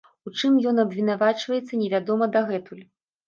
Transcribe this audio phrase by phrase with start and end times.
[0.29, 2.83] У чым ён абвінавачваецца, невядома дагэтуль.